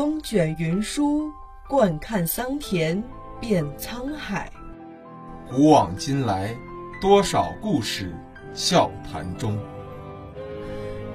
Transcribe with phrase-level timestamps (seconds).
[0.00, 1.30] 风卷云舒，
[1.68, 3.04] 惯看桑田
[3.38, 4.50] 变沧海。
[5.46, 6.56] 古往今来，
[7.02, 8.10] 多少故事
[8.54, 9.58] 笑谈中。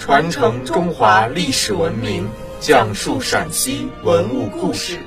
[0.00, 2.28] 传承中华历史文明，
[2.58, 4.98] 讲述陕西文物故事。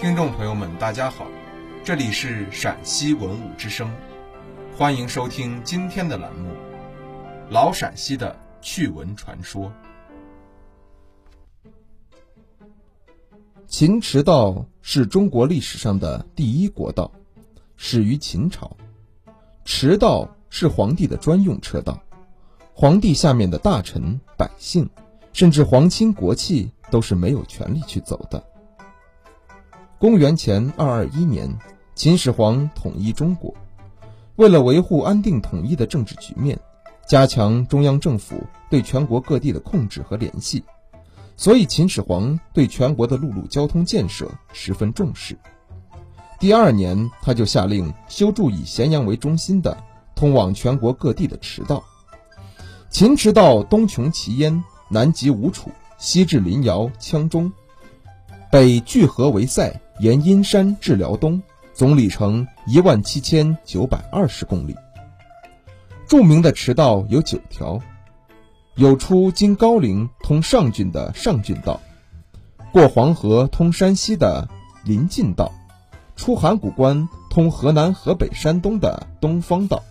[0.00, 1.28] 听众朋友们，大家好，
[1.84, 3.88] 这里是陕西文物之声，
[4.76, 6.50] 欢迎收听今天的栏目
[7.48, 9.66] 《老陕西的趣闻传说》。
[13.70, 17.08] 秦驰道是中国历史上的第一国道，
[17.76, 18.76] 始于秦朝。
[19.64, 22.02] 驰道是皇帝的专用车道，
[22.74, 24.90] 皇帝下面的大臣、百姓，
[25.32, 28.44] 甚至皇亲国戚都是没有权利去走的。
[29.98, 31.56] 公元前二二一年，
[31.94, 33.54] 秦始皇统一中国，
[34.34, 36.58] 为了维护安定统一的政治局面，
[37.06, 40.64] 加强中央政府对全国各地的控制和联系。
[41.40, 45.38] 所以，秦始皇对全国的陆路交通建设十分重视。
[46.38, 49.74] 第二年，他就下令修筑以咸阳为中心的
[50.14, 51.82] 通往全国各地的驰道。
[52.90, 57.50] 秦驰道东穷齐燕，南极吴楚，西至临洮羌中，
[58.52, 64.76] 北据河为塞，沿阴山至辽东，总里程一万七千九百二十公里。
[66.06, 67.80] 著名的驰道有九条。
[68.80, 71.82] 有出经高陵通上郡的上郡道，
[72.72, 74.48] 过黄河通山西的
[74.84, 75.52] 临晋道，
[76.16, 79.82] 出函谷关通河南、河北、山东的东方道，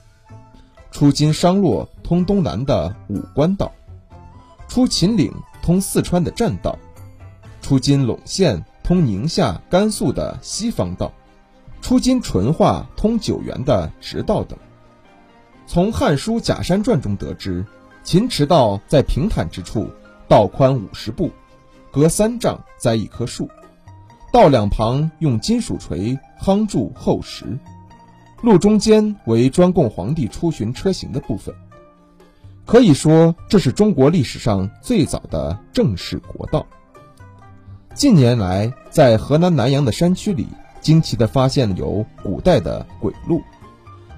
[0.89, 3.71] 出经商洛通东南的武关道，
[4.67, 5.31] 出秦岭
[5.61, 6.75] 通四川的栈道，
[7.61, 11.13] 出经陇县通宁夏、甘肃的西方道，
[11.79, 14.57] 出经淳化通九原的直道等。
[15.67, 17.63] 从《汉书·假山传》中得知。
[18.03, 19.87] 秦驰道在平坦之处，
[20.27, 21.31] 道宽五十步，
[21.91, 23.49] 隔三丈栽一棵树，
[24.31, 27.57] 道两旁用金属锤夯筑厚实，
[28.41, 31.53] 路中间为专供皇帝出巡车行的部分。
[32.65, 36.65] 可以说，这是中国历史上最早的正式国道。
[37.93, 40.47] 近年来，在河南南阳的山区里，
[40.79, 43.41] 惊奇地发现有古代的轨路，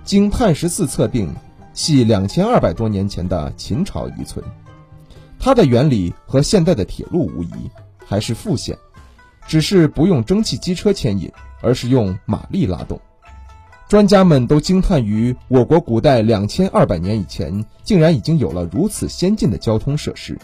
[0.04, 1.34] 经碳十四测定。
[1.74, 4.44] 系两千二百多年前的秦朝遗存，
[5.40, 7.70] 它的原理和现代的铁路无疑，
[8.06, 8.78] 还是复线，
[9.48, 13.00] 只是不用蒸汽机车牵引，而是用马力拉动。
[13.88, 20.38] 专家们都惊叹于我国古代两千二百年以前竟然已经有了如此先进的交通设施，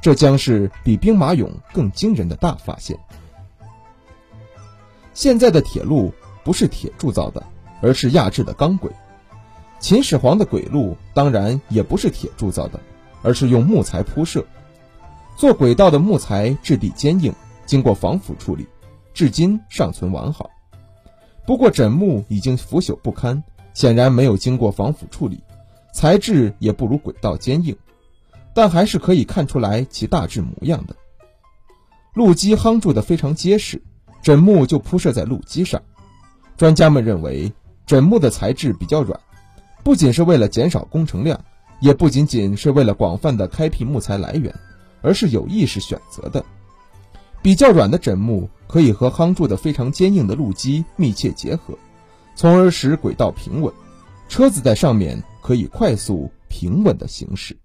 [0.00, 2.98] 这将是比兵马俑更惊人的大发现。
[5.14, 6.12] 现在的铁路
[6.42, 7.44] 不是铁铸造的，
[7.80, 8.90] 而是压制的钢轨。
[9.82, 12.78] 秦始皇的轨路当然也不是铁铸造的，
[13.20, 14.46] 而是用木材铺设。
[15.36, 17.34] 做轨道的木材质地坚硬，
[17.66, 18.64] 经过防腐处理，
[19.12, 20.48] 至今尚存完好。
[21.44, 23.42] 不过枕木已经腐朽不堪，
[23.74, 25.42] 显然没有经过防腐处理，
[25.92, 27.76] 材质也不如轨道坚硬，
[28.54, 30.94] 但还是可以看出来其大致模样的。
[32.14, 33.82] 路基夯筑得非常结实，
[34.22, 35.82] 枕木就铺设在路基上。
[36.56, 37.52] 专家们认为，
[37.84, 39.18] 枕木的材质比较软。
[39.82, 41.44] 不仅是为了减少工程量，
[41.80, 44.54] 也不仅仅是为了广泛的开辟木材来源，
[45.00, 46.44] 而是有意识选择的。
[47.42, 51.76] 比较软的枕木可以和夯筑的非常坚硬的路基密切结合，
[52.36, 53.72] 从而使轨道平稳，
[54.28, 57.56] 车子在上面可以快速平稳的行驶。